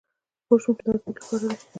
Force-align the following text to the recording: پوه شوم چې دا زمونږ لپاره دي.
پوه 0.45 0.57
شوم 0.63 0.73
چې 0.77 0.83
دا 0.85 0.93
زمونږ 1.01 1.15
لپاره 1.21 1.45
دي. 1.49 1.65